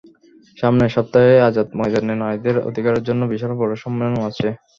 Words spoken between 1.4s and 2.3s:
আজাদ ময়দানে